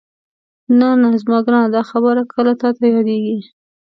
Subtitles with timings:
[0.79, 3.37] نه نه زما ګرانه دا خبرې کله تاته یادېږي؟